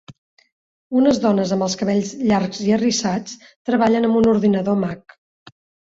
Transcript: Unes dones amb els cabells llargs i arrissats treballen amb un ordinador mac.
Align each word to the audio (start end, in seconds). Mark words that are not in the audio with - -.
Unes 1.01 1.19
dones 1.25 1.53
amb 1.57 1.67
els 1.67 1.77
cabells 1.83 2.15
llargs 2.31 2.65
i 2.71 2.75
arrissats 2.81 3.39
treballen 3.71 4.11
amb 4.13 4.23
un 4.25 4.31
ordinador 4.37 4.85
mac. 4.87 5.21